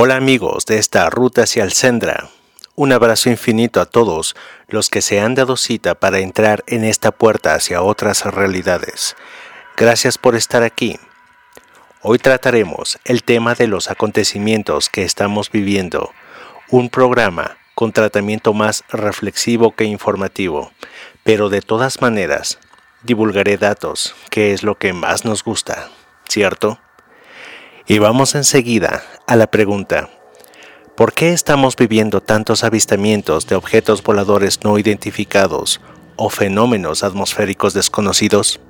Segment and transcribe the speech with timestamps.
[0.00, 2.30] Hola amigos de esta ruta hacia el Sendra.
[2.76, 4.36] Un abrazo infinito a todos
[4.68, 9.16] los que se han dado cita para entrar en esta puerta hacia otras realidades.
[9.76, 11.00] Gracias por estar aquí.
[12.00, 16.12] Hoy trataremos el tema de los acontecimientos que estamos viviendo,
[16.70, 20.70] un programa con tratamiento más reflexivo que informativo,
[21.24, 22.60] pero de todas maneras
[23.02, 25.88] divulgaré datos, que es lo que más nos gusta,
[26.28, 26.78] ¿cierto?
[27.90, 30.10] Y vamos enseguida a la pregunta,
[30.94, 35.80] ¿por qué estamos viviendo tantos avistamientos de objetos voladores no identificados
[36.16, 38.60] o fenómenos atmosféricos desconocidos?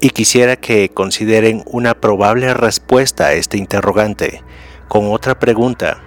[0.00, 4.42] Y quisiera que consideren una probable respuesta a este interrogante
[4.88, 6.02] con otra pregunta.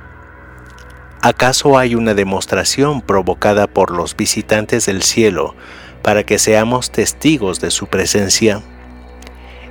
[1.22, 5.54] ¿Acaso hay una demostración provocada por los visitantes del cielo
[6.02, 8.64] para que seamos testigos de su presencia?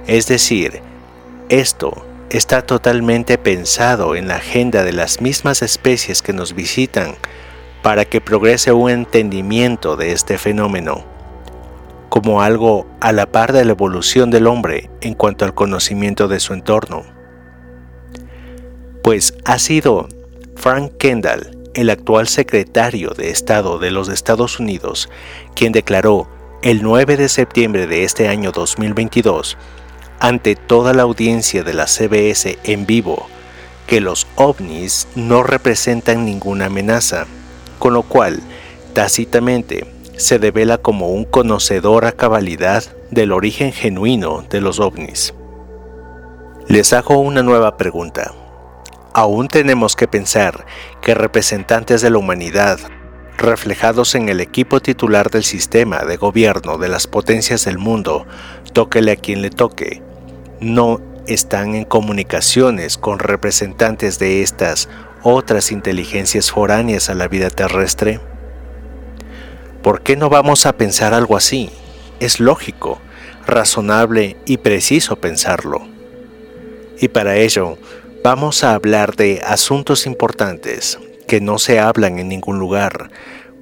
[0.07, 0.92] Es decir,
[1.53, 7.15] esto está totalmente pensado en la agenda de las mismas especies que nos visitan
[7.83, 11.05] para que progrese un entendimiento de este fenómeno,
[12.09, 16.41] como algo a la par de la evolución del hombre en cuanto al conocimiento de
[16.41, 17.03] su entorno.
[19.03, 20.09] Pues ha sido
[20.57, 25.11] Frank Kendall, el actual secretario de Estado de los Estados Unidos,
[25.55, 26.31] quien declaró
[26.63, 29.59] el 9 de septiembre de este año 2022
[30.23, 33.27] ante toda la audiencia de la CBS en vivo
[33.89, 37.27] que los ovnis no representan ninguna amenaza,
[37.81, 38.39] con lo cual
[38.95, 39.85] tácitamente
[40.17, 45.35] se devela como un conocedor a cabalidad del origen genuino de los ovnis.
[46.69, 48.33] Les hago una nueva pregunta.
[49.15, 50.67] ¿Aún tenemos que pensar
[51.01, 52.79] que representantes de la humanidad,
[53.39, 58.25] reflejados en el equipo titular del sistema de gobierno de las potencias del mundo,
[58.73, 60.01] tóquele a quien le toque,
[60.63, 64.89] no están en comunicaciones con representantes de estas
[65.23, 68.21] otras inteligencias foráneas a la vida terrestre?
[69.83, 71.71] ¿Por qué no vamos a pensar algo así?
[72.21, 73.01] Es lógico,
[73.47, 75.83] razonable y preciso pensarlo.
[77.01, 77.79] Y para ello,
[78.23, 83.11] vamos a hablar de asuntos importantes que no se hablan en ningún lugar,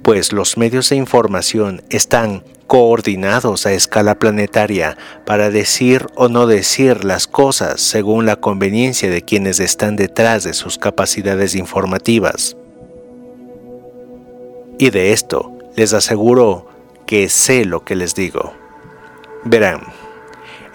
[0.01, 7.03] pues los medios de información están coordinados a escala planetaria para decir o no decir
[7.03, 12.55] las cosas según la conveniencia de quienes están detrás de sus capacidades informativas.
[14.79, 16.67] Y de esto les aseguro
[17.05, 18.53] que sé lo que les digo.
[19.43, 19.81] Verán,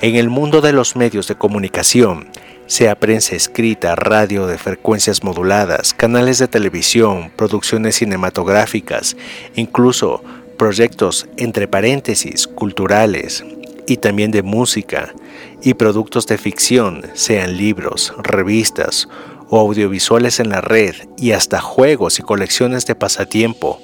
[0.01, 2.29] en el mundo de los medios de comunicación,
[2.67, 9.17] sea prensa escrita, radio de frecuencias moduladas, canales de televisión, producciones cinematográficas,
[9.55, 10.23] incluso
[10.57, 13.45] proyectos entre paréntesis culturales
[13.87, 15.15] y también de música
[15.63, 19.09] y productos de ficción, sean libros, revistas
[19.49, 23.81] o audiovisuales en la red y hasta juegos y colecciones de pasatiempo,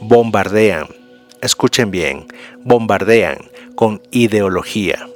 [0.00, 0.88] bombardean,
[1.40, 2.26] escuchen bien,
[2.64, 3.38] bombardean
[3.74, 5.08] con ideología.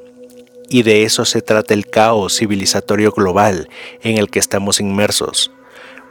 [0.70, 3.69] Y de eso se trata el caos civilizatorio global
[4.03, 5.50] en el que estamos inmersos,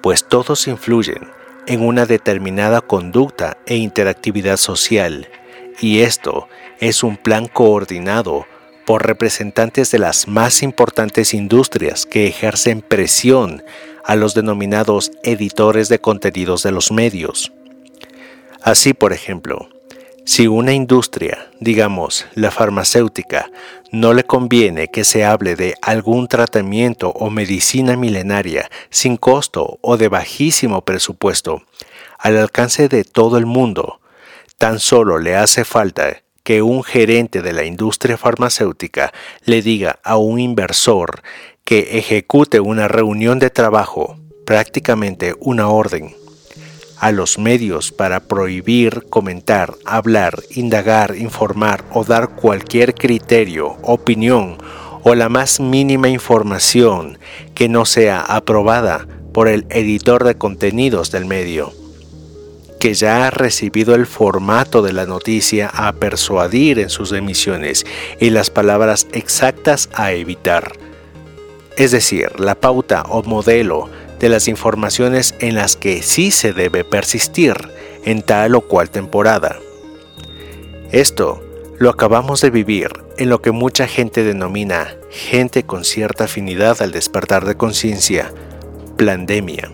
[0.01, 1.31] pues todos influyen
[1.65, 5.29] en una determinada conducta e interactividad social,
[5.79, 6.49] y esto
[6.79, 8.45] es un plan coordinado
[8.85, 13.63] por representantes de las más importantes industrias que ejercen presión
[14.03, 17.53] a los denominados editores de contenidos de los medios.
[18.61, 19.69] Así, por ejemplo,
[20.29, 23.49] si una industria, digamos la farmacéutica,
[23.91, 29.97] no le conviene que se hable de algún tratamiento o medicina milenaria sin costo o
[29.97, 31.63] de bajísimo presupuesto,
[32.19, 34.01] al alcance de todo el mundo,
[34.59, 39.11] tan solo le hace falta que un gerente de la industria farmacéutica
[39.45, 41.23] le diga a un inversor
[41.63, 46.15] que ejecute una reunión de trabajo, prácticamente una orden,
[46.99, 54.57] a los medios para prohibir comentar, hablar, indagar, informar o dar cualquier criterio, opinión
[55.03, 57.17] o la más mínima información
[57.55, 61.73] que no sea aprobada por el editor de contenidos del medio.
[62.79, 67.85] que ya ha recibido el formato de la noticia a persuadir en sus emisiones
[68.21, 70.77] y las palabras exactas a evitar.
[71.75, 76.83] Es decir, la pauta o modelo de las informaciones en las que sí se debe
[76.83, 77.55] persistir
[78.05, 79.57] en tal o cual temporada.
[80.91, 81.43] Esto
[81.77, 86.91] lo acabamos de vivir en lo que mucha gente denomina gente con cierta afinidad al
[86.91, 88.33] despertar de conciencia,
[88.97, 89.71] pandemia.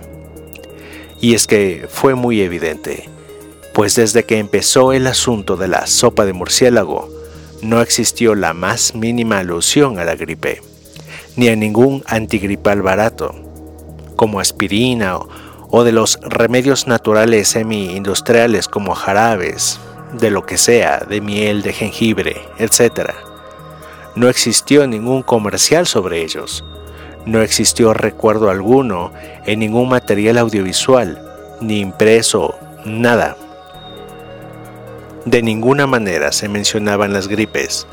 [1.20, 3.10] Y es que fue muy evidente,
[3.74, 7.10] pues desde que empezó el asunto de la sopa de murciélago,
[7.62, 10.62] no existió la más mínima alusión a la gripe,
[11.36, 13.45] ni a ningún antigripal barato,
[14.16, 15.18] como aspirina
[15.70, 19.80] o, de los remedios naturales semi-industriales como jarabes,
[20.14, 23.12] de lo que sea, de miel, de jengibre, etc.
[24.16, 26.64] No existió ningún comercial sobre ellos.
[27.26, 29.12] No existió recuerdo alguno
[29.46, 31.22] en ningún material audiovisual,
[31.60, 33.36] ni impreso, nada.
[35.26, 37.88] De ninguna manera se mencionaban las gripes.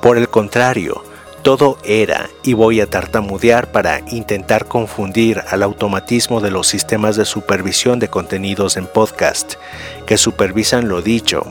[0.00, 1.04] Por el contrario,
[1.42, 7.24] todo era, y voy a tartamudear para intentar confundir al automatismo de los sistemas de
[7.24, 9.54] supervisión de contenidos en podcast,
[10.06, 11.44] que supervisan lo dicho.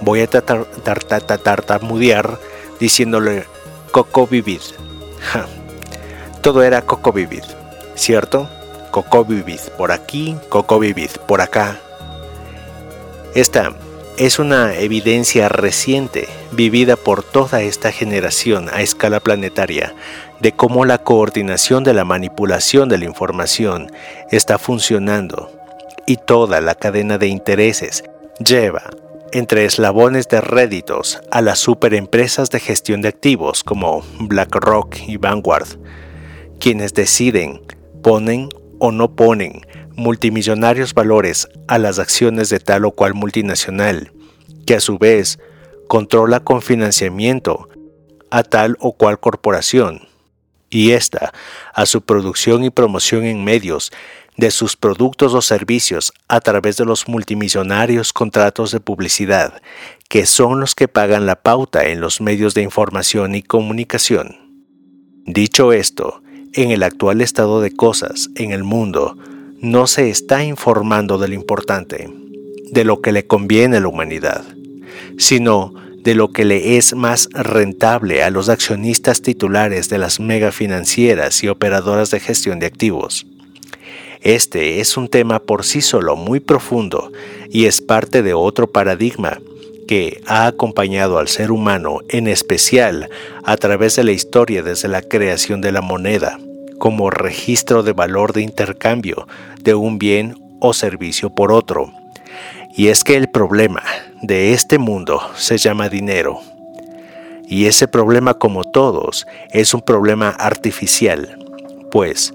[0.00, 2.38] Voy a tartamudear
[2.78, 3.46] diciéndole
[3.90, 4.60] Coco Vivid.
[6.42, 7.44] Todo era Coco Vivid,
[7.94, 8.50] ¿cierto?
[8.90, 11.78] Coco Vivid por aquí, Coco Vivid por acá.
[13.34, 13.72] Esta
[14.16, 19.92] es una evidencia reciente vivida por toda esta generación a escala planetaria
[20.38, 23.90] de cómo la coordinación de la manipulación de la información
[24.30, 25.50] está funcionando
[26.06, 28.04] y toda la cadena de intereses
[28.38, 28.84] lleva
[29.32, 35.66] entre eslabones de réditos a las superempresas de gestión de activos como BlackRock y Vanguard,
[36.60, 37.62] quienes deciden,
[38.00, 39.62] ponen o no ponen
[39.96, 44.12] multimillonarios valores a las acciones de tal o cual multinacional,
[44.66, 45.38] que a su vez
[45.88, 47.68] controla con financiamiento
[48.30, 50.08] a tal o cual corporación,
[50.70, 51.32] y ésta
[51.72, 53.92] a su producción y promoción en medios
[54.36, 59.62] de sus productos o servicios a través de los multimillonarios contratos de publicidad,
[60.08, 64.36] que son los que pagan la pauta en los medios de información y comunicación.
[65.26, 69.16] Dicho esto, en el actual estado de cosas en el mundo,
[69.64, 72.10] no se está informando de lo importante,
[72.70, 74.44] de lo que le conviene a la humanidad,
[75.16, 75.72] sino
[76.02, 81.48] de lo que le es más rentable a los accionistas titulares de las megafinancieras y
[81.48, 83.26] operadoras de gestión de activos.
[84.20, 87.10] Este es un tema por sí solo muy profundo
[87.48, 89.40] y es parte de otro paradigma
[89.88, 93.08] que ha acompañado al ser humano, en especial
[93.44, 96.38] a través de la historia desde la creación de la moneda,
[96.84, 99.26] como registro de valor de intercambio
[99.58, 101.90] de un bien o servicio por otro.
[102.76, 103.82] Y es que el problema
[104.20, 106.40] de este mundo se llama dinero.
[107.48, 111.38] Y ese problema, como todos, es un problema artificial,
[111.90, 112.34] pues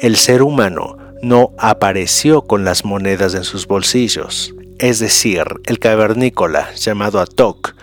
[0.00, 4.52] el ser humano no apareció con las monedas en sus bolsillos.
[4.80, 7.76] Es decir, el cavernícola llamado Atok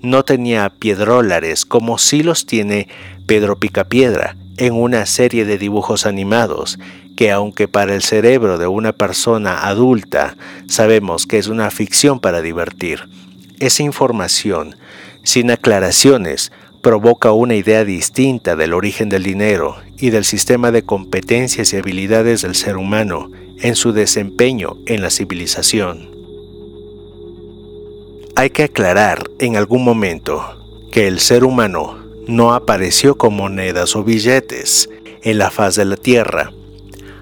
[0.00, 2.88] no tenía piedrólares como sí los tiene
[3.26, 6.78] Pedro Picapiedra en una serie de dibujos animados
[7.16, 10.36] que aunque para el cerebro de una persona adulta
[10.68, 13.08] sabemos que es una ficción para divertir,
[13.58, 14.76] esa información,
[15.24, 21.72] sin aclaraciones, provoca una idea distinta del origen del dinero y del sistema de competencias
[21.72, 23.30] y habilidades del ser humano
[23.60, 26.10] en su desempeño en la civilización.
[28.36, 30.44] Hay que aclarar en algún momento
[30.92, 34.88] que el ser humano no apareció con monedas o billetes
[35.22, 36.52] en la faz de la tierra.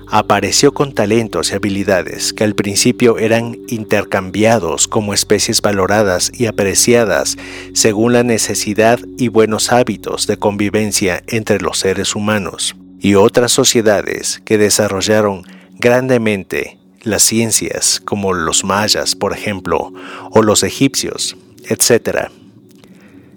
[0.08, 7.36] Apareció con talentos y habilidades que al principio eran intercambiados como especies valoradas y apreciadas
[7.72, 14.42] según la necesidad y buenos hábitos de convivencia entre los seres humanos, y otras sociedades
[14.44, 15.42] que desarrollaron
[15.78, 19.92] grandemente las ciencias como los mayas, por ejemplo,
[20.30, 21.36] o los egipcios,
[21.68, 22.30] etc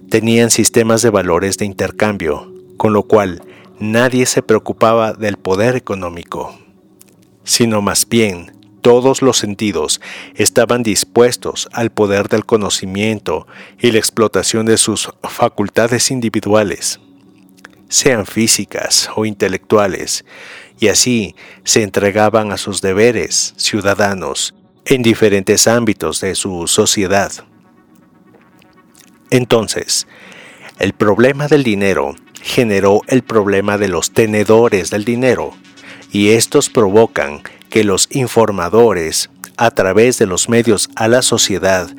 [0.09, 3.43] tenían sistemas de valores de intercambio, con lo cual
[3.79, 6.57] nadie se preocupaba del poder económico,
[7.43, 8.51] sino más bien
[8.81, 10.01] todos los sentidos
[10.35, 13.45] estaban dispuestos al poder del conocimiento
[13.79, 16.99] y la explotación de sus facultades individuales,
[17.89, 20.25] sean físicas o intelectuales,
[20.79, 27.31] y así se entregaban a sus deberes ciudadanos en diferentes ámbitos de su sociedad.
[29.29, 30.07] Entonces,
[30.79, 35.53] el problema del dinero generó el problema de los tenedores del dinero
[36.11, 41.89] y estos provocan que los informadores a través de los medios a la sociedad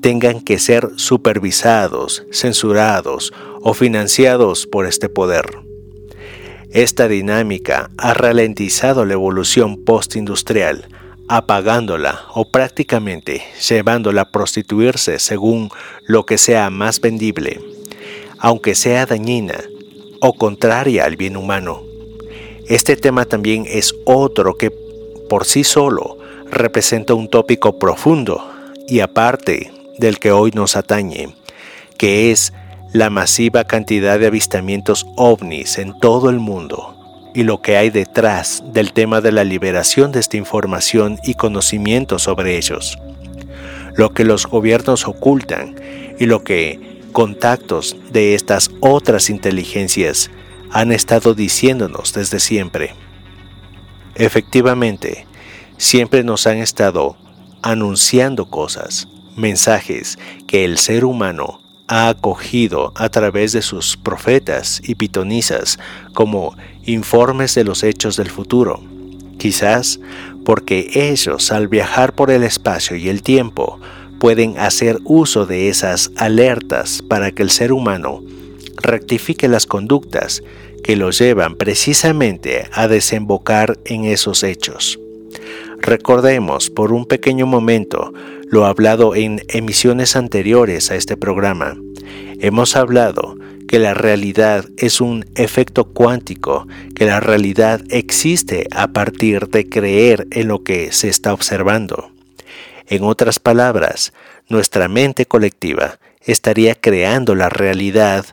[0.00, 5.44] tengan que ser supervisados, censurados o financiados por este poder.
[6.72, 10.88] Esta dinámica ha ralentizado la evolución postindustrial,
[11.30, 15.70] apagándola o prácticamente llevándola a prostituirse según
[16.04, 17.60] lo que sea más vendible,
[18.40, 19.62] aunque sea dañina
[20.20, 21.82] o contraria al bien humano.
[22.66, 24.72] Este tema también es otro que
[25.28, 26.18] por sí solo
[26.50, 28.44] representa un tópico profundo
[28.88, 31.36] y aparte del que hoy nos atañe,
[31.96, 32.52] que es
[32.92, 36.99] la masiva cantidad de avistamientos ovnis en todo el mundo
[37.34, 42.18] y lo que hay detrás del tema de la liberación de esta información y conocimiento
[42.18, 42.98] sobre ellos,
[43.94, 45.76] lo que los gobiernos ocultan
[46.18, 50.30] y lo que contactos de estas otras inteligencias
[50.70, 52.94] han estado diciéndonos desde siempre.
[54.14, 55.26] Efectivamente,
[55.76, 57.16] siempre nos han estado
[57.62, 61.59] anunciando cosas, mensajes que el ser humano
[61.90, 65.76] ha acogido a través de sus profetas y pitonisas
[66.14, 68.80] como informes de los hechos del futuro,
[69.38, 69.98] quizás
[70.44, 73.80] porque ellos al viajar por el espacio y el tiempo
[74.20, 78.22] pueden hacer uso de esas alertas para que el ser humano
[78.76, 80.44] rectifique las conductas
[80.84, 85.00] que lo llevan precisamente a desembocar en esos hechos.
[85.78, 88.12] Recordemos por un pequeño momento
[88.50, 91.76] lo hablado en emisiones anteriores a este programa.
[92.40, 93.36] Hemos hablado
[93.68, 96.66] que la realidad es un efecto cuántico,
[96.96, 102.10] que la realidad existe a partir de creer en lo que se está observando.
[102.88, 104.12] En otras palabras,
[104.48, 108.26] nuestra mente colectiva estaría creando la realidad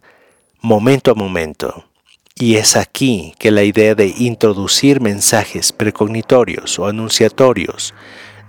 [0.62, 1.86] momento a momento.
[2.34, 7.94] Y es aquí que la idea de introducir mensajes precognitorios o anunciatorios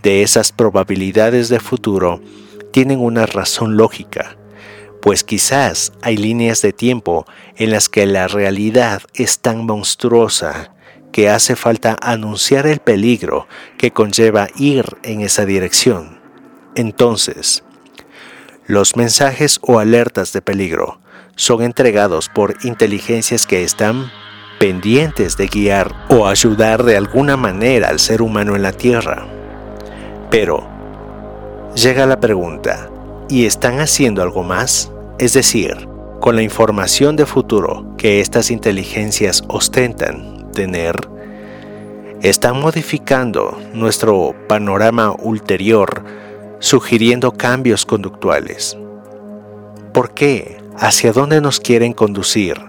[0.09, 2.23] de esas probabilidades de futuro
[2.71, 4.39] tienen una razón lógica,
[5.03, 10.73] pues quizás hay líneas de tiempo en las que la realidad es tan monstruosa
[11.13, 16.19] que hace falta anunciar el peligro que conlleva ir en esa dirección.
[16.75, 17.63] Entonces,
[18.67, 21.03] los mensajes o alertas de peligro
[21.37, 24.11] son entregados por inteligencias que están
[24.59, 29.38] pendientes de guiar o ayudar de alguna manera al ser humano en la Tierra.
[30.31, 30.67] Pero,
[31.75, 32.91] llega la pregunta,
[33.31, 34.93] ¿y están haciendo algo más?
[35.19, 35.89] Es decir,
[36.21, 40.97] con la información de futuro que estas inteligencias ostentan tener,
[42.21, 46.05] están modificando nuestro panorama ulterior,
[46.59, 48.77] sugiriendo cambios conductuales.
[49.95, 50.61] ¿Por qué?
[50.77, 52.68] ¿Hacia dónde nos quieren conducir?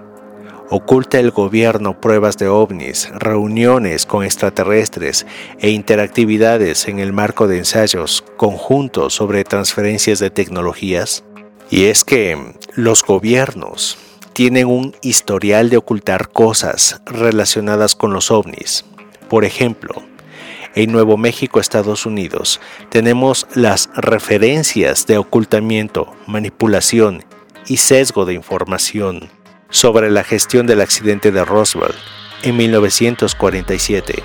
[0.71, 5.25] Oculta el gobierno pruebas de ovnis, reuniones con extraterrestres
[5.57, 11.23] e interactividades en el marco de ensayos conjuntos sobre transferencias de tecnologías.
[11.71, 13.97] Y es que los gobiernos
[14.33, 18.85] tienen un historial de ocultar cosas relacionadas con los ovnis.
[19.27, 19.95] Por ejemplo,
[20.75, 27.25] en Nuevo México, Estados Unidos, tenemos las referencias de ocultamiento, manipulación
[27.65, 29.31] y sesgo de información
[29.69, 31.93] sobre la gestión del accidente de Roswell
[32.43, 34.23] en 1947.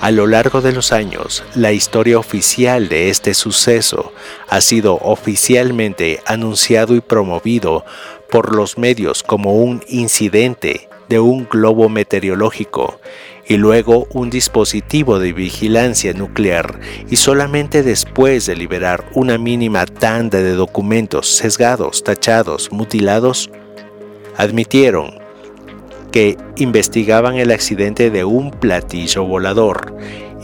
[0.00, 4.12] A lo largo de los años, la historia oficial de este suceso
[4.48, 7.84] ha sido oficialmente anunciado y promovido
[8.30, 13.00] por los medios como un incidente de un globo meteorológico
[13.46, 16.78] y luego un dispositivo de vigilancia nuclear
[17.10, 23.50] y solamente después de liberar una mínima tanda de documentos sesgados, tachados, mutilados,
[24.38, 25.18] admitieron
[26.10, 29.94] que investigaban el accidente de un platillo volador.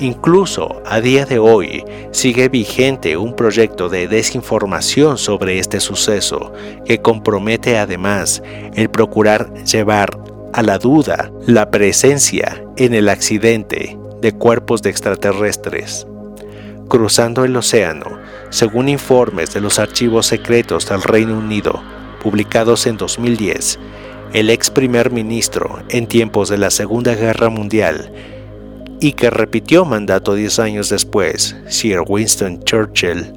[0.01, 6.53] Incluso a día de hoy sigue vigente un proyecto de desinformación sobre este suceso
[6.85, 8.43] que compromete además
[8.75, 10.19] el procurar llevar
[10.53, 16.07] a la duda la presencia en el accidente de cuerpos de extraterrestres.
[16.89, 18.19] Cruzando el océano,
[18.51, 21.83] según informes de los archivos secretos del Reino Unido,
[22.25, 23.79] publicados en 2010,
[24.33, 28.11] el ex primer ministro en tiempos de la Segunda Guerra Mundial
[28.99, 33.31] y que repitió mandato 10 años después, Sir Winston Churchill,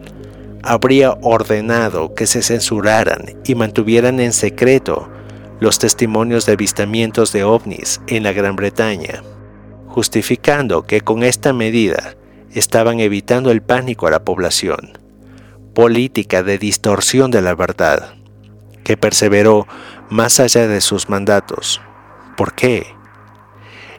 [0.63, 5.09] habría ordenado que se censuraran y mantuvieran en secreto
[5.59, 9.21] los testimonios de avistamientos de ovnis en la Gran Bretaña,
[9.87, 12.15] justificando que con esta medida
[12.53, 14.97] estaban evitando el pánico a la población,
[15.73, 18.16] política de distorsión de la verdad,
[18.87, 19.67] que perseveró
[20.09, 21.81] más allá de sus mandatos.
[22.37, 22.87] ¿Por qué?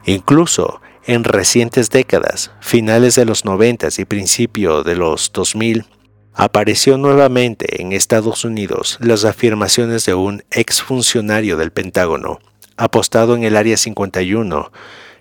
[0.06, 5.84] Incluso en recientes décadas, finales de los 90 y principio de los 2000,
[6.32, 12.38] apareció nuevamente en Estados Unidos las afirmaciones de un exfuncionario del Pentágono,
[12.78, 14.72] apostado en el Área 51,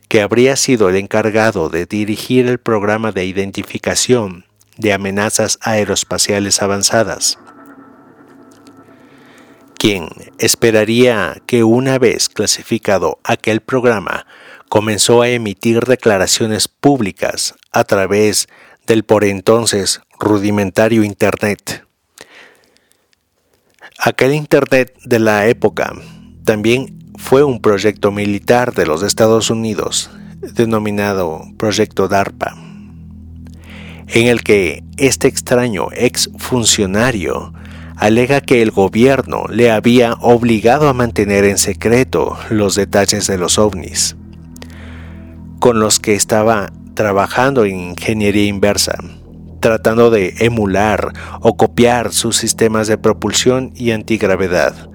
[0.07, 4.45] que habría sido el encargado de dirigir el programa de identificación
[4.77, 7.38] de amenazas aeroespaciales avanzadas.
[9.77, 14.25] Quien esperaría que una vez clasificado aquel programa
[14.69, 18.48] comenzó a emitir declaraciones públicas a través
[18.88, 21.86] del por entonces rudimentario Internet.
[24.00, 25.93] Aquel Internet de la época
[26.43, 30.10] también fue un proyecto militar de los Estados Unidos
[30.53, 32.55] denominado Proyecto DARPA,
[34.07, 37.53] en el que este extraño ex funcionario
[37.97, 43.57] alega que el gobierno le había obligado a mantener en secreto los detalles de los
[43.57, 44.15] ovnis,
[45.59, 48.97] con los que estaba trabajando en ingeniería inversa,
[49.59, 54.89] tratando de emular o copiar sus sistemas de propulsión y antigravedad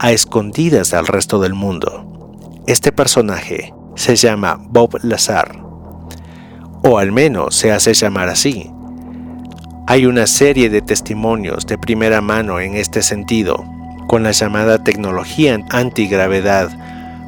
[0.00, 2.10] a escondidas al resto del mundo.
[2.66, 5.60] Este personaje se llama Bob Lazar,
[6.82, 8.73] o al menos se hace llamar así.
[9.86, 13.66] Hay una serie de testimonios de primera mano en este sentido,
[14.06, 16.70] con la llamada tecnología antigravedad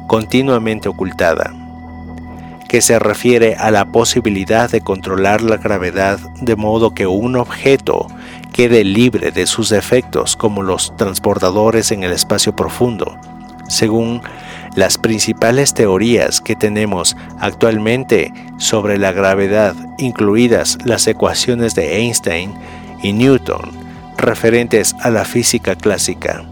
[0.07, 1.53] continuamente ocultada,
[2.67, 8.07] que se refiere a la posibilidad de controlar la gravedad de modo que un objeto
[8.53, 13.19] quede libre de sus defectos como los transbordadores en el espacio profundo,
[13.67, 14.23] según
[14.77, 22.53] las principales teorías que tenemos actualmente sobre la gravedad, incluidas las ecuaciones de Einstein
[23.01, 23.71] y Newton,
[24.17, 26.45] referentes a la física clásica.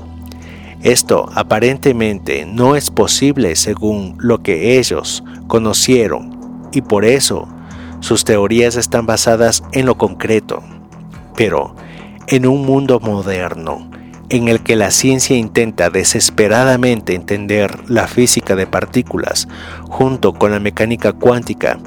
[0.82, 7.48] Esto aparentemente no es posible según lo que ellos conocieron y por eso
[8.00, 10.64] sus teorías están basadas en lo concreto.
[11.36, 11.76] Pero
[12.26, 13.88] en un mundo moderno
[14.36, 19.48] en el que la ciencia intenta desesperadamente entender la física de partículas
[19.84, 21.80] junto con la mecánica cuántica,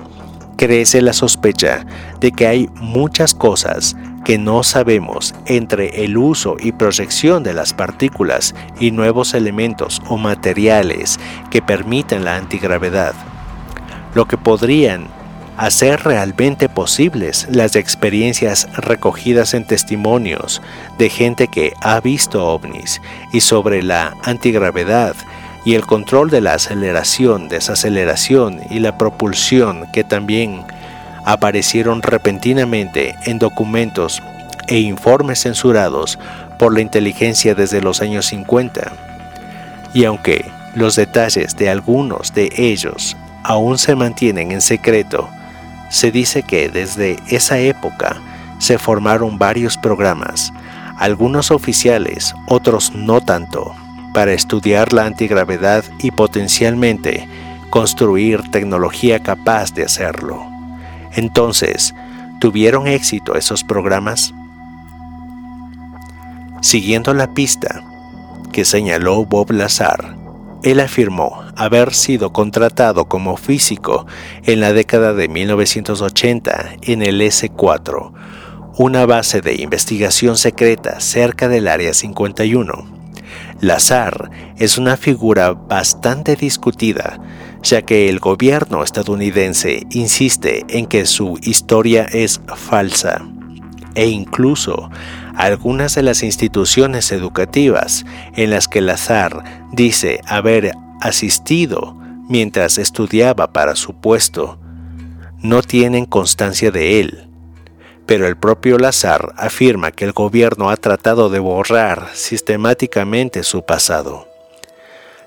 [0.57, 1.85] crece la sospecha
[2.21, 7.75] de que hay muchas cosas que no sabemos entre el uso y proyección de las
[7.75, 11.21] partículas y nuevos elementos o materiales
[11.51, 13.15] que permiten la antigravedad,
[14.15, 15.18] lo que podrían
[15.59, 20.63] hacer realmente posibles las experiencias recogidas en testimonios
[20.99, 25.17] de gente que ha visto ovnis y sobre la antigravedad
[25.65, 30.65] y el control de la aceleración, desaceleración y la propulsión que también
[31.25, 34.23] aparecieron repentinamente en documentos
[34.69, 36.21] e informes censurados
[36.57, 38.93] por la inteligencia desde los años 50.
[39.93, 40.45] Y aunque
[40.77, 45.29] los detalles de algunos de ellos aún se mantienen en secreto,
[45.91, 48.17] se dice que desde esa época
[48.59, 50.53] se formaron varios programas,
[50.99, 53.75] algunos oficiales, otros no tanto,
[54.13, 57.29] para estudiar la antigravedad y potencialmente
[57.71, 60.45] construir tecnología capaz de hacerlo.
[61.13, 61.95] Entonces,
[62.41, 64.35] ¿tuvieron éxito esos programas?
[66.61, 67.83] Siguiendo la pista
[68.53, 70.18] que señaló Bob Lazar,
[70.63, 74.07] él afirmó haber sido contratado como físico
[74.45, 78.13] en la década de 1980 en el S-4,
[78.77, 82.99] una base de investigación secreta cerca del Área 51.
[83.61, 87.21] Lazar es una figura bastante discutida,
[87.63, 93.27] ya que el gobierno estadounidense insiste en que su historia es falsa
[93.95, 94.91] e incluso
[95.39, 101.97] algunas de las instituciones educativas en las que Lazar dice haber asistido
[102.29, 104.59] mientras estudiaba para su puesto
[105.41, 107.29] no tienen constancia de él.
[108.05, 114.27] Pero el propio Lazar afirma que el gobierno ha tratado de borrar sistemáticamente su pasado.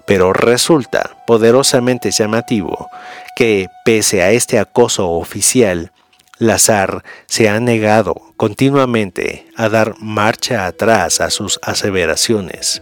[0.05, 2.89] Pero resulta poderosamente llamativo
[3.37, 5.93] que, pese a este acoso oficial,
[6.41, 12.81] Lazar se ha negado continuamente a dar marcha atrás a sus aseveraciones.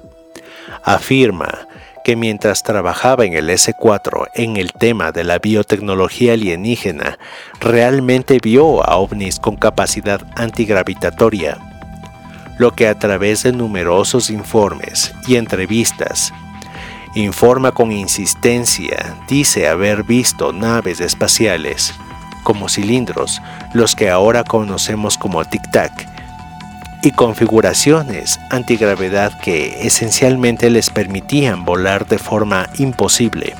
[0.81, 1.67] Afirma
[2.05, 7.19] que mientras trabajaba en el S4 en el tema de la biotecnología alienígena,
[7.59, 11.57] realmente vio a ovnis con capacidad antigravitatoria,
[12.59, 16.33] lo que a través de numerosos informes y entrevistas
[17.13, 21.93] informa con insistencia, dice haber visto naves espaciales
[22.43, 23.41] como cilindros,
[23.73, 25.91] los que ahora conocemos como tic-tac,
[27.01, 33.55] y configuraciones antigravedad que esencialmente les permitían volar de forma imposible,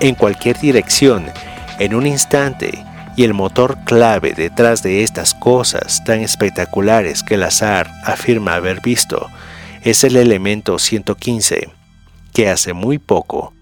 [0.00, 1.26] en cualquier dirección
[1.78, 2.84] En un instante,
[3.16, 8.80] y el motor clave detrás de estas cosas tan espectaculares que el azar afirma haber
[8.80, 9.28] visto
[9.82, 11.68] es el elemento 115,
[12.32, 13.52] que hace muy poco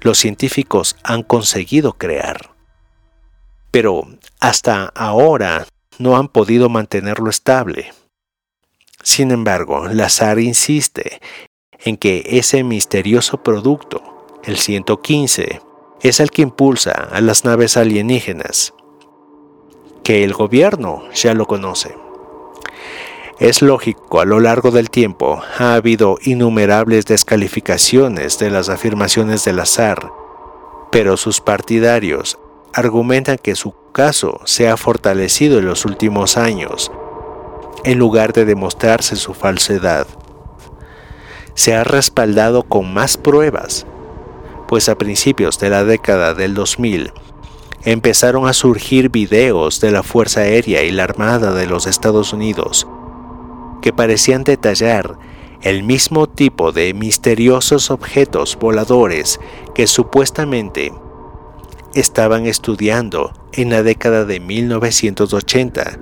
[0.00, 2.49] los científicos han conseguido crear.
[3.70, 4.06] Pero
[4.40, 5.66] hasta ahora
[5.98, 7.92] no han podido mantenerlo estable.
[9.02, 11.20] Sin embargo, Lazar insiste
[11.78, 14.02] en que ese misterioso producto,
[14.44, 15.60] el 115,
[16.02, 18.74] es el que impulsa a las naves alienígenas,
[20.02, 21.94] que el gobierno ya lo conoce.
[23.38, 29.60] Es lógico, a lo largo del tiempo ha habido innumerables descalificaciones de las afirmaciones del
[29.60, 30.12] azar,
[30.90, 32.38] pero sus partidarios
[32.72, 36.90] argumentan que su caso se ha fortalecido en los últimos años,
[37.84, 40.06] en lugar de demostrarse su falsedad.
[41.54, 43.86] Se ha respaldado con más pruebas,
[44.68, 47.12] pues a principios de la década del 2000
[47.84, 52.86] empezaron a surgir videos de la Fuerza Aérea y la Armada de los Estados Unidos
[53.80, 55.18] que parecían detallar
[55.62, 59.40] el mismo tipo de misteriosos objetos voladores
[59.74, 60.92] que supuestamente
[61.94, 65.98] estaban estudiando en la década de 1980,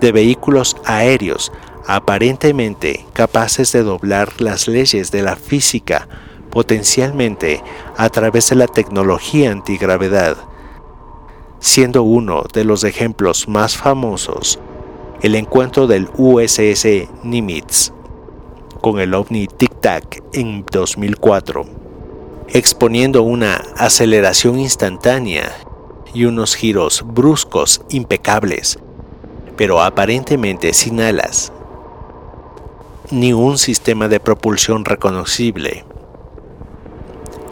[0.00, 1.52] de vehículos aéreos
[1.86, 6.08] aparentemente capaces de doblar las leyes de la física
[6.50, 7.62] potencialmente
[7.96, 10.36] a través de la tecnología antigravedad,
[11.60, 14.58] siendo uno de los ejemplos más famosos
[15.22, 16.84] el encuentro del USS
[17.22, 17.92] Nimitz
[18.80, 21.81] con el ovni Tic Tac en 2004,
[22.54, 25.56] exponiendo una aceleración instantánea
[26.12, 28.78] y unos giros bruscos impecables,
[29.56, 31.50] pero aparentemente sin alas,
[33.10, 35.86] ni un sistema de propulsión reconocible.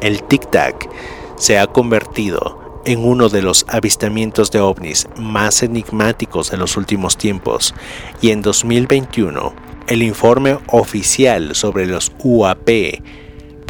[0.03, 0.91] El Tic Tac
[1.37, 7.17] se ha convertido en uno de los avistamientos de ovnis más enigmáticos de los últimos
[7.17, 7.75] tiempos
[8.21, 9.55] y en 2021
[9.87, 12.69] el informe oficial sobre los UAP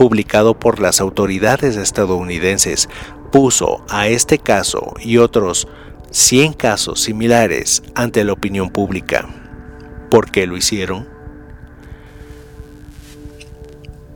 [0.01, 2.89] publicado por las autoridades estadounidenses
[3.31, 5.69] puso a este caso y otros
[6.11, 9.29] 100 casos similares ante la opinión pública.
[10.11, 11.07] ¿Por qué lo hicieron?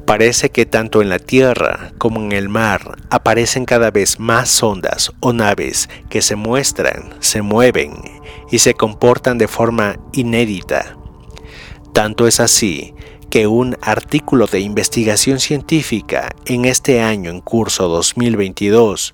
[0.07, 5.13] Parece que tanto en la tierra como en el mar aparecen cada vez más sondas
[5.21, 7.93] o naves que se muestran, se mueven
[8.51, 10.97] y se comportan de forma inédita.
[11.93, 12.95] Tanto es así
[13.35, 19.13] que un artículo de investigación científica en este año en curso 2022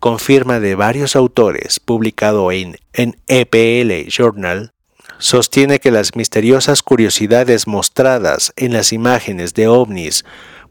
[0.00, 4.72] confirma de varios autores publicado en, en EPL Journal
[5.18, 10.24] sostiene que las misteriosas curiosidades mostradas en las imágenes de ovnis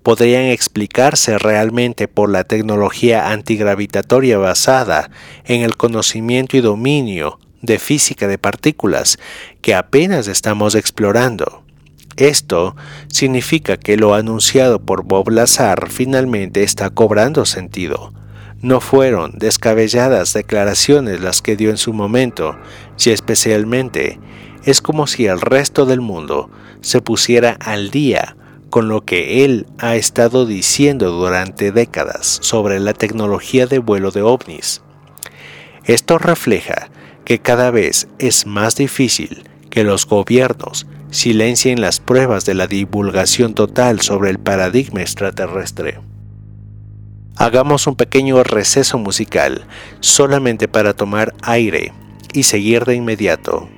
[0.03, 5.09] podrían explicarse realmente por la tecnología antigravitatoria basada
[5.45, 9.19] en el conocimiento y dominio de física de partículas
[9.61, 11.63] que apenas estamos explorando.
[12.19, 12.75] Esto
[13.07, 18.11] significa que lo anunciado por Bob Lazar finalmente está cobrando sentido.
[18.61, 22.57] No fueron descabelladas declaraciones las que dio en su momento,
[23.03, 24.19] y especialmente
[24.65, 26.49] es como si el resto del mundo
[26.81, 28.35] se pusiera al día
[28.69, 34.23] con lo que él ha estado diciendo durante décadas sobre la tecnología de vuelo de
[34.23, 34.81] ovnis.
[35.85, 36.89] Esto refleja
[37.23, 43.53] que cada vez es más difícil que los gobiernos silencien las pruebas de la divulgación
[43.53, 45.99] total sobre el paradigma extraterrestre.
[47.35, 49.65] Hagamos un pequeño receso musical
[50.01, 51.93] solamente para tomar aire
[52.33, 53.69] y seguir de inmediato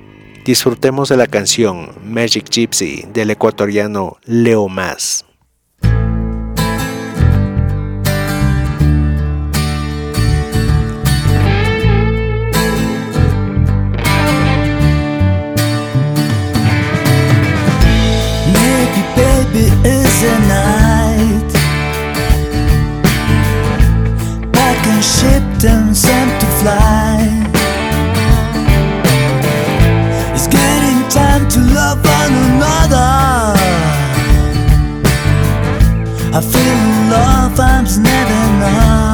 [0.44, 5.24] disfrutemos de la canción Magic Gypsy del ecuatoriano Leo Más.
[20.22, 21.52] the night.
[24.52, 27.18] Packing shipped and sent to fly.
[30.34, 33.10] It's getting time to love one another.
[36.36, 36.80] I feel
[37.14, 39.11] love, I'm never enough.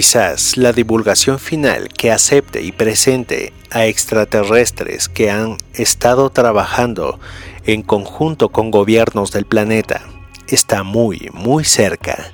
[0.00, 7.20] Quizás la divulgación final que acepte y presente a extraterrestres que han estado trabajando
[7.66, 10.00] en conjunto con gobiernos del planeta
[10.48, 12.32] está muy, muy cerca.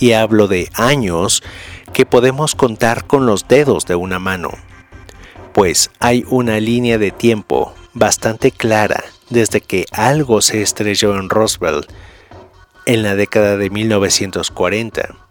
[0.00, 1.42] Y hablo de años
[1.92, 4.52] que podemos contar con los dedos de una mano.
[5.52, 11.86] Pues hay una línea de tiempo bastante clara desde que algo se estrelló en Roswell
[12.86, 15.23] en la década de 1940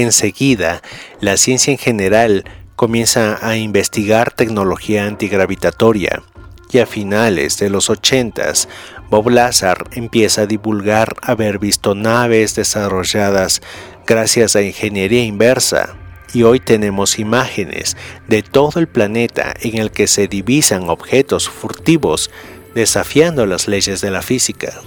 [0.00, 0.80] Enseguida,
[1.20, 2.44] la ciencia en general
[2.76, 6.22] comienza a investigar tecnología antigravitatoria
[6.70, 8.52] y a finales de los 80
[9.10, 13.60] Bob Lazar empieza a divulgar haber visto naves desarrolladas
[14.06, 15.96] gracias a ingeniería inversa
[16.32, 17.96] y hoy tenemos imágenes
[18.28, 22.30] de todo el planeta en el que se divisan objetos furtivos
[22.76, 24.80] desafiando las leyes de la física.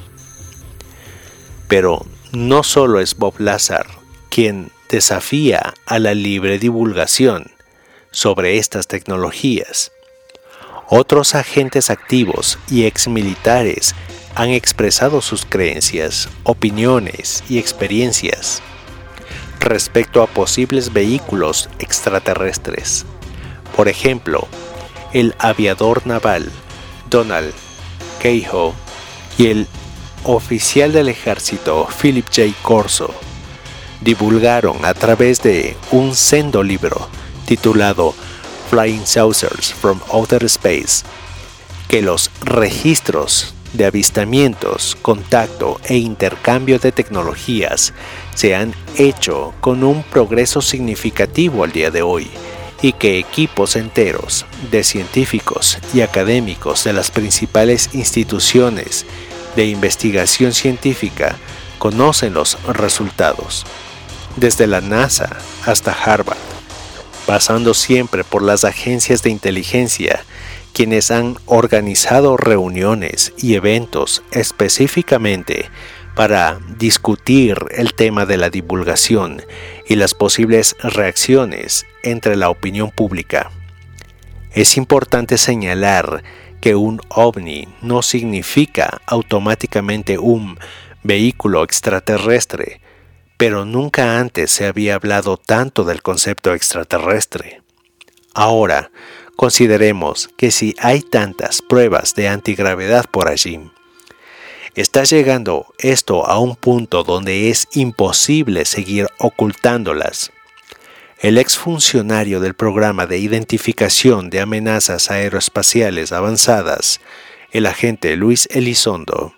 [1.67, 3.87] Pero no solo es Bob Lazar
[4.29, 7.49] quien desafía a la libre divulgación
[8.11, 9.93] sobre estas tecnologías.
[10.89, 13.95] Otros agentes activos y exmilitares
[14.35, 18.61] han expresado sus creencias, opiniones y experiencias
[19.61, 23.05] respecto a posibles vehículos extraterrestres.
[23.77, 24.45] Por ejemplo,
[25.13, 26.51] el aviador naval
[27.09, 27.53] Donald
[28.21, 28.73] Keyhoe
[29.37, 29.67] y el
[30.25, 32.53] oficial del ejército Philip J.
[32.61, 33.30] Corso
[34.01, 37.07] divulgaron a través de un sendo libro
[37.45, 38.13] titulado
[38.69, 41.03] Flying Saucers from Outer Space
[41.87, 47.93] que los registros de avistamientos, contacto e intercambio de tecnologías
[48.33, 52.29] se han hecho con un progreso significativo al día de hoy
[52.81, 59.05] y que equipos enteros de científicos y académicos de las principales instituciones
[59.55, 61.37] de investigación científica
[61.77, 63.65] conocen los resultados
[64.35, 66.37] desde la NASA hasta Harvard,
[67.25, 70.23] pasando siempre por las agencias de inteligencia,
[70.73, 75.69] quienes han organizado reuniones y eventos específicamente
[76.15, 79.41] para discutir el tema de la divulgación
[79.87, 83.51] y las posibles reacciones entre la opinión pública.
[84.53, 86.23] Es importante señalar
[86.59, 90.59] que un ovni no significa automáticamente un
[91.03, 92.80] vehículo extraterrestre,
[93.41, 97.63] pero nunca antes se había hablado tanto del concepto extraterrestre.
[98.35, 98.91] Ahora,
[99.35, 103.59] consideremos que si hay tantas pruebas de antigravedad por allí,
[104.75, 110.31] está llegando esto a un punto donde es imposible seguir ocultándolas.
[111.17, 117.01] El exfuncionario del programa de identificación de amenazas aeroespaciales avanzadas,
[117.49, 119.33] el agente Luis Elizondo,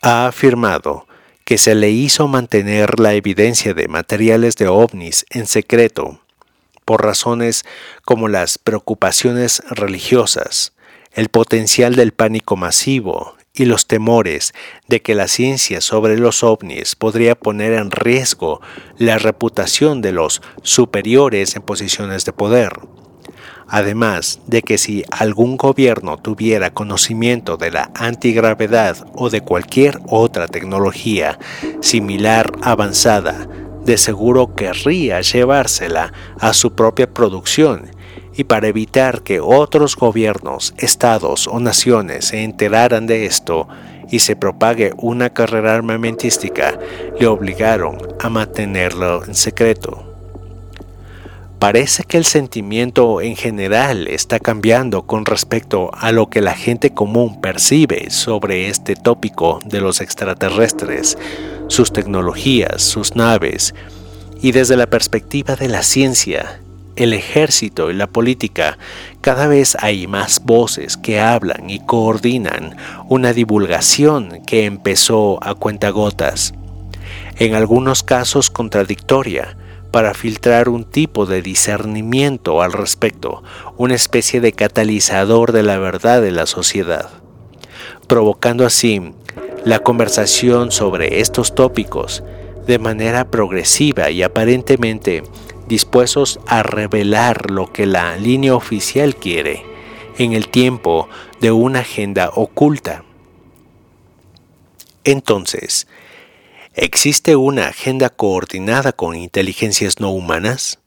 [0.00, 1.06] ha afirmado
[1.44, 6.20] que se le hizo mantener la evidencia de materiales de ovnis en secreto
[6.84, 7.64] por razones
[8.04, 10.72] como las preocupaciones religiosas,
[11.12, 14.52] el potencial del pánico masivo y los temores
[14.88, 18.60] de que la ciencia sobre los ovnis podría poner en riesgo
[18.96, 22.72] la reputación de los superiores en posiciones de poder.
[23.70, 30.48] Además de que si algún gobierno tuviera conocimiento de la antigravedad o de cualquier otra
[30.48, 31.38] tecnología
[31.80, 33.46] similar avanzada,
[33.84, 37.90] de seguro querría llevársela a su propia producción
[38.36, 43.68] y para evitar que otros gobiernos, estados o naciones se enteraran de esto
[44.10, 46.76] y se propague una carrera armamentística,
[47.18, 50.09] le obligaron a mantenerlo en secreto.
[51.60, 56.94] Parece que el sentimiento en general está cambiando con respecto a lo que la gente
[56.94, 61.18] común percibe sobre este tópico de los extraterrestres,
[61.68, 63.74] sus tecnologías, sus naves,
[64.40, 66.62] y desde la perspectiva de la ciencia,
[66.96, 68.78] el ejército y la política,
[69.20, 76.54] cada vez hay más voces que hablan y coordinan una divulgación que empezó a cuentagotas,
[77.36, 79.58] en algunos casos contradictoria,
[79.90, 83.42] para filtrar un tipo de discernimiento al respecto,
[83.76, 87.10] una especie de catalizador de la verdad de la sociedad,
[88.06, 89.12] provocando así
[89.64, 92.22] la conversación sobre estos tópicos
[92.66, 95.22] de manera progresiva y aparentemente
[95.68, 99.64] dispuestos a revelar lo que la línea oficial quiere
[100.18, 101.08] en el tiempo
[101.40, 103.04] de una agenda oculta.
[105.04, 105.86] Entonces,
[106.80, 110.80] ¿existe una agenda coordinada con inteligencias no humanas?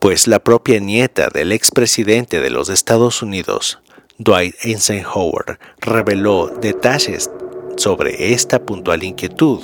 [0.00, 3.80] Pues la propia nieta del expresidente de los Estados Unidos,
[4.18, 7.30] Dwight Eisenhower, reveló detalles
[7.76, 9.62] sobre esta puntual inquietud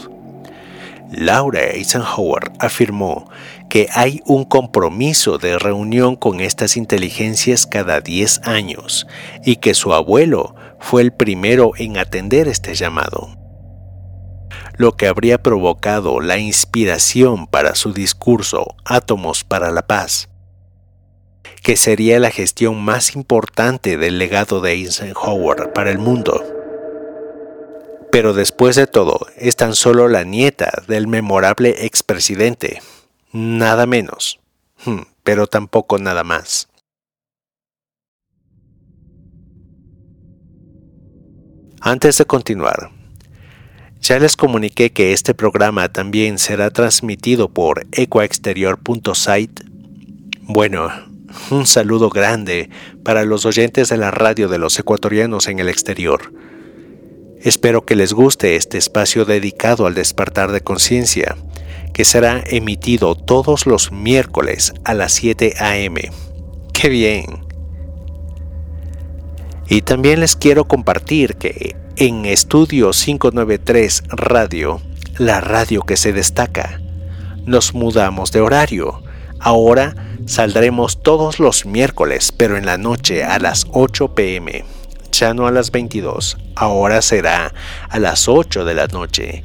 [1.13, 3.31] Laura Eisenhower afirmó
[3.69, 9.07] que hay un compromiso de reunión con estas inteligencias cada 10 años
[9.45, 13.37] y que su abuelo fue el primero en atender este llamado,
[14.77, 20.29] lo que habría provocado la inspiración para su discurso Átomos para la Paz,
[21.63, 26.42] que sería la gestión más importante del legado de Eisenhower para el mundo.
[28.11, 32.83] Pero después de todo, es tan solo la nieta del memorable expresidente.
[33.33, 34.38] Nada menos.
[34.85, 36.69] Hmm, pero tampoco nada más.
[41.81, 42.90] Antes de continuar,
[44.03, 49.65] ya les comuniqué que este programa también será transmitido por ecoexterior.site.
[50.42, 50.90] Bueno,
[51.50, 52.69] un saludo grande
[53.03, 56.33] para los oyentes de la radio de los ecuatorianos en el exterior
[57.42, 61.37] Espero que les guste este espacio dedicado al despertar de conciencia,
[61.92, 66.09] que será emitido todos los miércoles a las 7 a.m.
[66.73, 67.42] ¡Qué bien!
[69.73, 74.83] Y también les quiero compartir que en Estudio 593 Radio,
[75.16, 76.79] la radio que se destaca,
[77.46, 79.02] nos mudamos de horario.
[79.40, 79.94] Ahora
[80.27, 84.62] saldremos todos los miércoles, pero en la noche a las 8 pm
[85.10, 87.54] ya no a las 22, ahora será
[87.88, 89.42] a las 8 de la noche.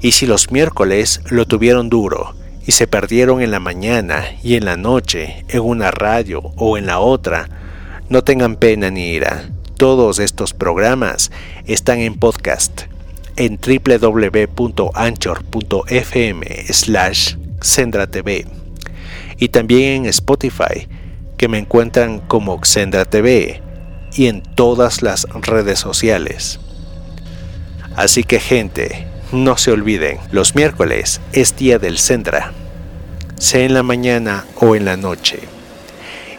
[0.00, 2.34] Y si los miércoles lo tuvieron duro
[2.66, 6.86] y se perdieron en la mañana y en la noche, en una radio o en
[6.86, 7.48] la otra,
[8.08, 9.44] no tengan pena ni ira.
[9.80, 11.32] Todos estos programas
[11.64, 12.82] están en podcast
[13.36, 17.36] en www.anchor.fm slash
[18.10, 18.46] TV
[19.38, 20.86] y también en Spotify
[21.38, 23.62] que me encuentran como Xendra TV
[24.12, 26.60] y en todas las redes sociales.
[27.96, 32.52] Así que gente, no se olviden, los miércoles es día del Sendra,
[33.38, 35.38] sea en la mañana o en la noche.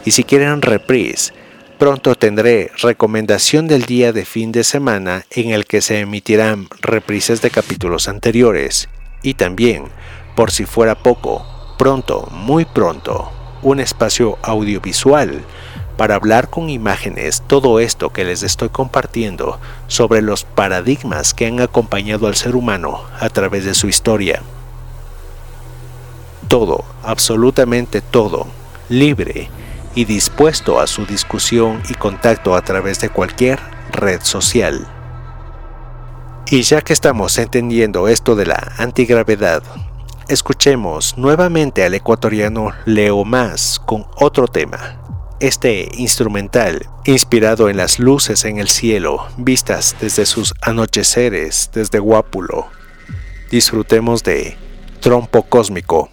[0.06, 1.41] Y si quieren reprise,
[1.82, 7.42] pronto tendré recomendación del día de fin de semana en el que se emitirán reprises
[7.42, 8.88] de capítulos anteriores
[9.24, 9.86] y también,
[10.36, 11.44] por si fuera poco,
[11.80, 13.32] pronto, muy pronto,
[13.64, 15.42] un espacio audiovisual
[15.98, 21.62] para hablar con imágenes todo esto que les estoy compartiendo sobre los paradigmas que han
[21.62, 24.44] acompañado al ser humano a través de su historia.
[26.48, 28.46] Todo, absolutamente todo,
[28.88, 29.50] libre
[29.96, 33.60] y dispuesto a su discusión y contacto a través de cualquier
[33.92, 34.88] red social.
[36.50, 39.64] Y ya que estamos entendiendo esto de la antigravedad,
[40.28, 45.02] escuchemos nuevamente al ecuatoriano Leo Más con otro tema,
[45.40, 52.68] este instrumental, inspirado en las luces en el cielo, vistas desde sus anocheceres desde Guápulo.
[53.50, 54.56] Disfrutemos de
[55.00, 56.10] Trompo Cósmico.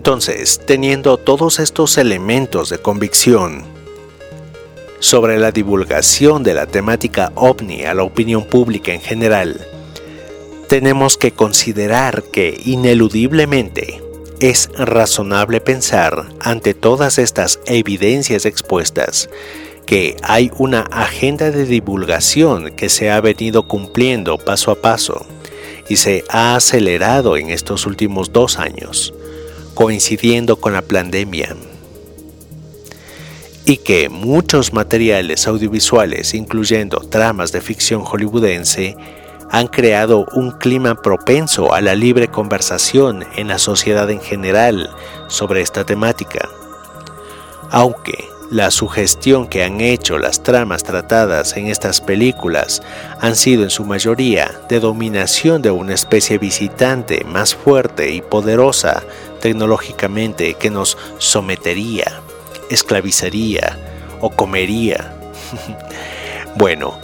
[0.00, 3.64] Entonces, teniendo todos estos elementos de convicción
[4.98, 9.60] sobre la divulgación de la temática ovni a la opinión pública en general,
[10.70, 14.02] tenemos que considerar que ineludiblemente
[14.40, 19.28] es razonable pensar ante todas estas evidencias expuestas
[19.84, 25.26] que hay una agenda de divulgación que se ha venido cumpliendo paso a paso
[25.90, 29.12] y se ha acelerado en estos últimos dos años,
[29.74, 31.56] coincidiendo con la pandemia.
[33.64, 38.96] Y que muchos materiales audiovisuales, incluyendo tramas de ficción hollywoodense,
[39.50, 44.90] han creado un clima propenso a la libre conversación en la sociedad en general
[45.28, 46.48] sobre esta temática.
[47.70, 52.82] Aunque la sugestión que han hecho las tramas tratadas en estas películas
[53.20, 59.04] han sido en su mayoría de dominación de una especie visitante más fuerte y poderosa
[59.40, 62.20] tecnológicamente que nos sometería,
[62.70, 63.78] esclavizaría
[64.20, 65.12] o comería.
[66.56, 66.98] bueno,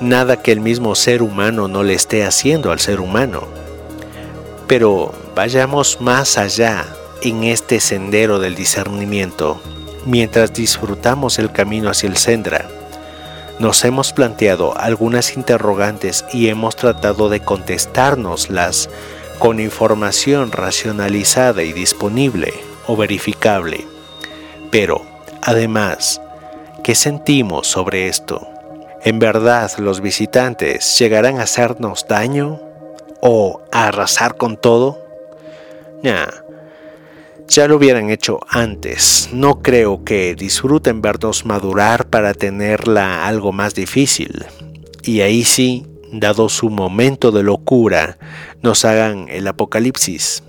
[0.00, 3.42] nada que el mismo ser humano no le esté haciendo al ser humano.
[4.66, 6.86] Pero vayamos más allá
[7.20, 9.60] en este sendero del discernimiento
[10.04, 12.68] mientras disfrutamos el camino hacia el Sendra.
[13.58, 18.88] Nos hemos planteado algunas interrogantes y hemos tratado de contestárnoslas
[19.42, 22.54] con información racionalizada y disponible
[22.86, 23.84] o verificable.
[24.70, 25.04] Pero,
[25.42, 26.20] además,
[26.84, 28.46] ¿qué sentimos sobre esto?
[29.02, 32.60] ¿En verdad los visitantes llegarán a hacernos daño?
[33.20, 35.04] ¿O a arrasar con todo?
[36.04, 36.28] Nah,
[37.48, 39.28] ya lo hubieran hecho antes.
[39.32, 44.46] No creo que disfruten vernos madurar para tenerla algo más difícil.
[45.02, 48.18] Y ahí sí, dado su momento de locura,
[48.62, 50.42] nos hagan el apocalipsis.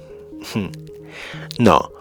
[1.59, 1.91] No,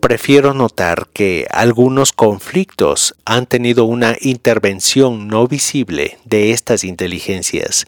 [0.00, 7.86] prefiero notar que algunos conflictos han tenido una intervención no visible de estas inteligencias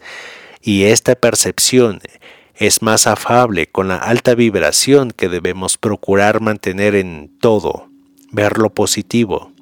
[0.59, 1.99] y esta percepción
[2.55, 7.89] es más afable con la alta vibración que debemos procurar mantener en todo,
[8.31, 9.52] ver lo positivo.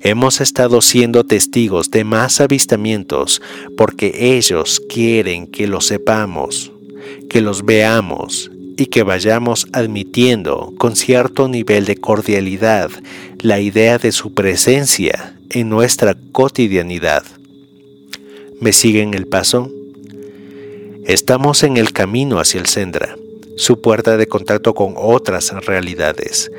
[0.00, 3.40] Hemos estado siendo testigos de más avistamientos
[3.76, 6.72] porque ellos quieren que lo sepamos,
[7.30, 12.90] que los veamos y que vayamos admitiendo con cierto nivel de cordialidad
[13.40, 17.24] la idea de su presencia en nuestra cotidianidad.
[18.60, 19.70] ¿Me siguen el paso?
[21.06, 23.16] Estamos en el camino hacia el Sendra,
[23.56, 26.50] su puerta de contacto con otras realidades,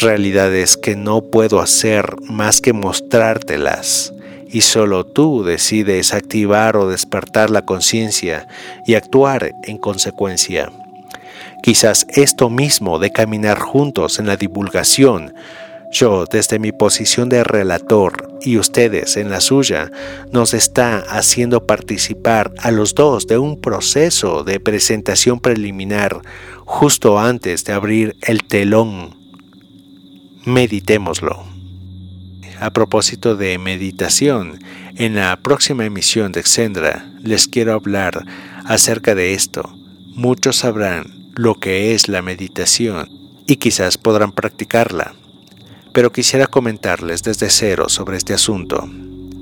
[0.00, 4.12] realidades que no puedo hacer más que mostrártelas,
[4.48, 8.48] y solo tú decides activar o despertar la conciencia
[8.86, 10.70] y actuar en consecuencia.
[11.62, 15.34] Quizás esto mismo de caminar juntos en la divulgación
[15.92, 19.90] yo, desde mi posición de relator y ustedes en la suya,
[20.30, 26.20] nos está haciendo participar a los dos de un proceso de presentación preliminar
[26.64, 29.19] justo antes de abrir el telón.
[30.44, 31.44] Meditémoslo.
[32.60, 34.58] A propósito de meditación,
[34.96, 38.24] en la próxima emisión de Xendra les quiero hablar
[38.64, 39.72] acerca de esto.
[40.14, 43.08] Muchos sabrán lo que es la meditación
[43.46, 45.14] y quizás podrán practicarla
[45.92, 48.88] pero quisiera comentarles desde cero sobre este asunto.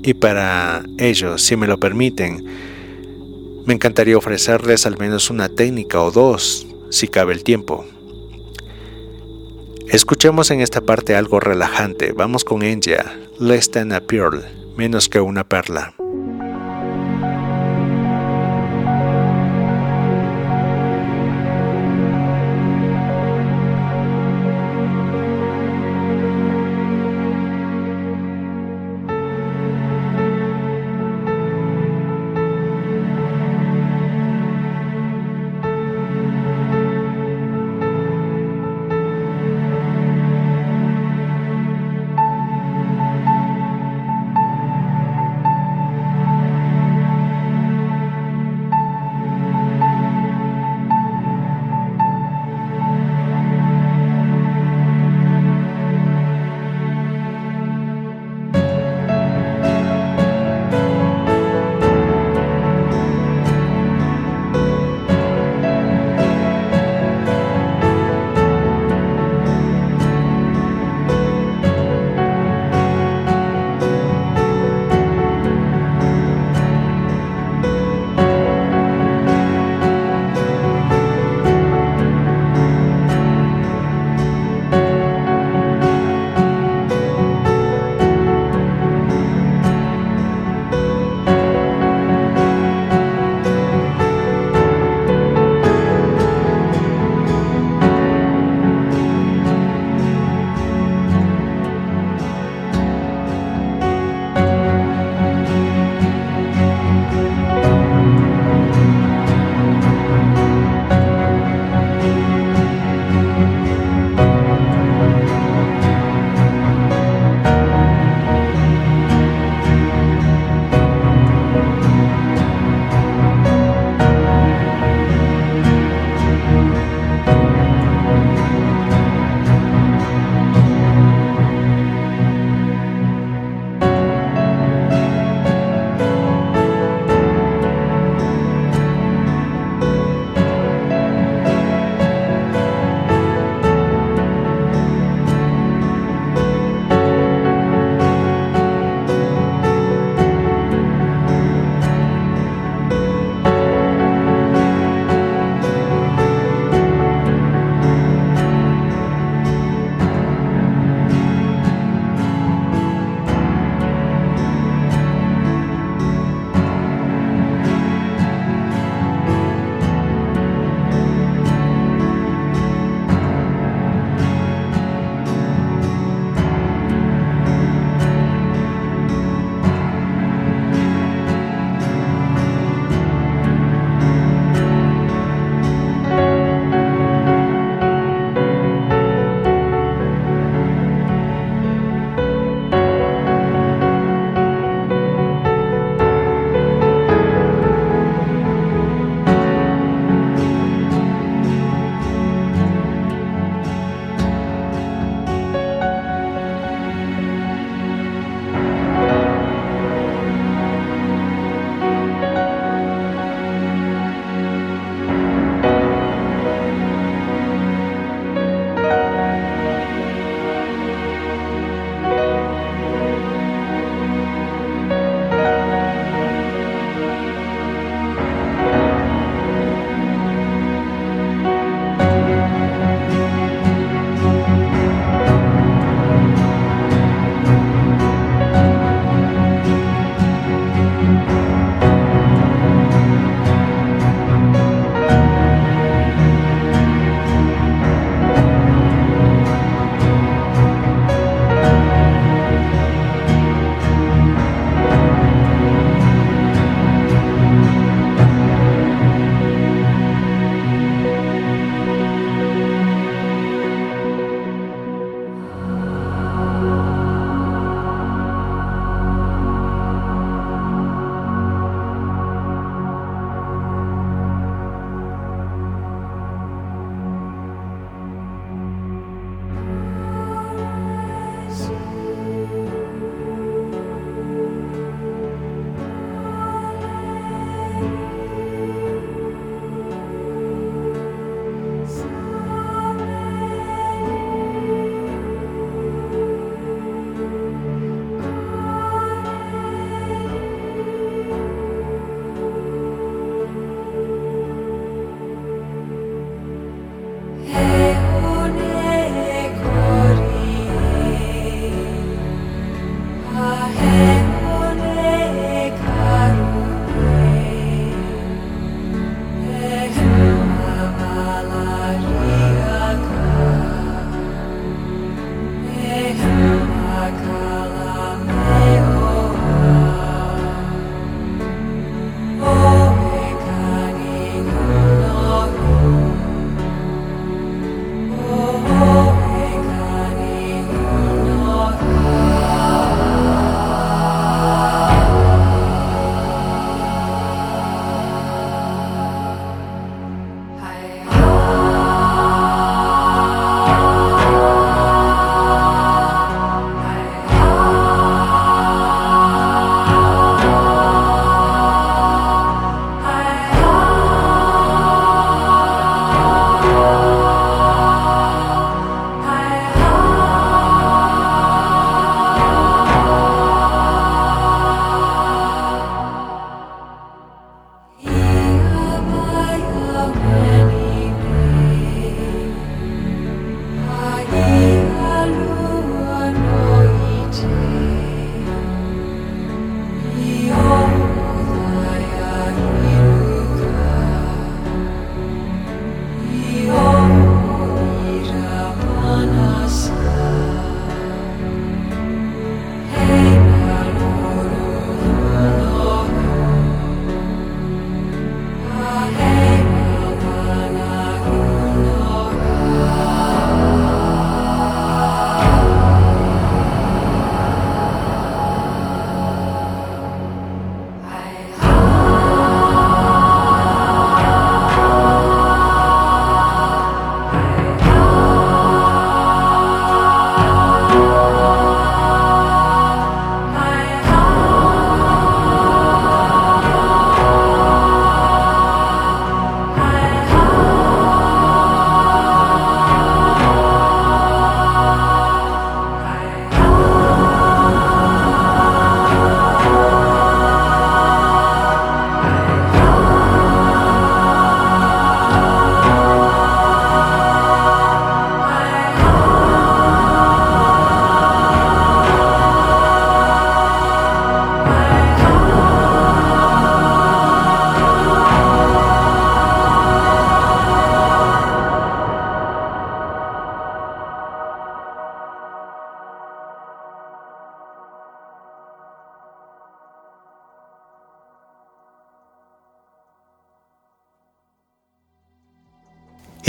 [0.03, 2.45] Y para ello, si me lo permiten,
[3.65, 7.85] me encantaría ofrecerles al menos una técnica o dos, si cabe el tiempo.
[9.91, 12.11] Escuchemos en esta parte algo relajante.
[12.11, 14.45] Vamos con Enya, Less Than a Pearl,
[14.77, 15.95] menos que una perla.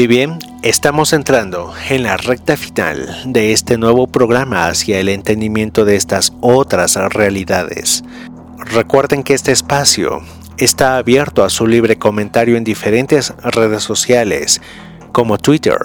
[0.01, 5.85] Y bien, estamos entrando en la recta final de este nuevo programa hacia el entendimiento
[5.85, 8.03] de estas otras realidades.
[8.57, 10.23] Recuerden que este espacio
[10.57, 14.63] está abierto a su libre comentario en diferentes redes sociales,
[15.13, 15.77] como Twitter,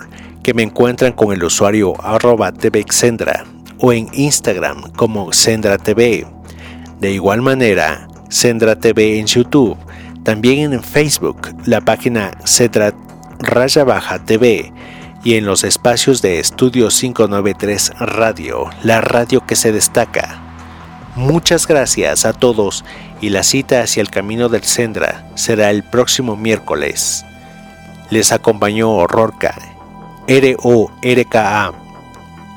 [0.43, 3.43] que me encuentran con el usuario arroba tvxendra,
[3.79, 6.25] o en Instagram como Sendra TV.
[7.01, 9.75] De igual manera, Sendra TV en YouTube,
[10.23, 12.93] también en Facebook, la página Sendra
[13.39, 14.71] Raya Baja TV
[15.23, 20.41] y en los espacios de Estudio 593 Radio, la radio que se destaca.
[21.15, 22.85] Muchas gracias a todos
[23.21, 27.25] y la cita hacia el camino del Sendra será el próximo miércoles.
[28.09, 29.55] Les acompañó Rorca,
[30.27, 31.73] R-O-R-K-A.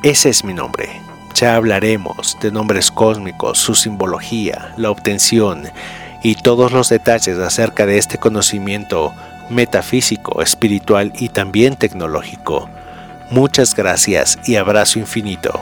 [0.03, 1.01] Ese es mi nombre.
[1.35, 5.71] Ya hablaremos de nombres cósmicos, su simbología, la obtención
[6.23, 9.15] y todos los detalles acerca de este conocimiento
[9.51, 12.69] metafísico, espiritual y también tecnológico.
[13.31, 15.61] Muchas gracias y abrazo infinito.